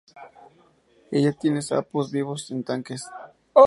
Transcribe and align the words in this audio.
Ella 1.11 1.31
tiene 1.31 1.61
sapos 1.61 2.09
vivos 2.11 2.49
en 2.49 2.63
tanques". 2.63 3.05